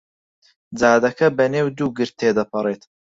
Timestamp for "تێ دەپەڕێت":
2.19-2.83